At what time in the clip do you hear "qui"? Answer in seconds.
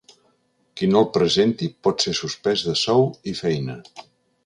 0.81-0.89